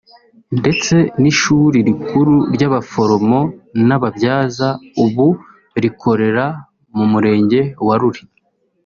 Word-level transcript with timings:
ndetse 0.59 0.95
n’ishuri 1.21 1.77
rikuru 1.87 2.35
ry’abaforomo 2.53 3.39
n’ababyaza 3.87 4.69
ubu 5.03 5.27
rikorera 5.83 6.45
mu 6.95 7.05
murenge 7.11 7.59
wa 7.87 7.95
Ruli 8.01 8.23